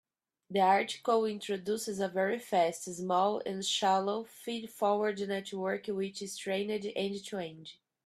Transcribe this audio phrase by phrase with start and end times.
[0.49, 7.73] The article introduces a very fast, small, and shallow feed-forward network which is trained end-to-end.